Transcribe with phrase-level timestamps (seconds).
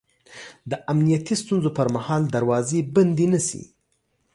[0.69, 3.63] د امنیتي ستونزو پر مهال دروازې بندې نه شي